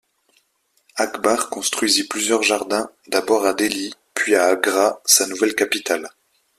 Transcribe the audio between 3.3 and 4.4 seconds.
à Delhi, puis